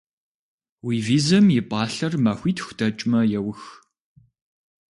[0.85, 3.61] Уи визэм и пӏалъэр махуитху дэкӏмэ еух.